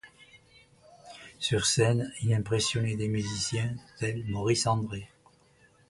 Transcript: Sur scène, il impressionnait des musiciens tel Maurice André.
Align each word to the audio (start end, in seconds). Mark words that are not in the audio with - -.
Sur 1.37 1.67
scène, 1.67 2.11
il 2.23 2.33
impressionnait 2.33 2.95
des 2.95 3.07
musiciens 3.07 3.71
tel 3.99 4.25
Maurice 4.25 4.65
André. 4.65 5.07